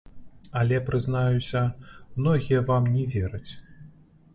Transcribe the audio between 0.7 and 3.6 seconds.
прызнаюся, многія вам не вераць.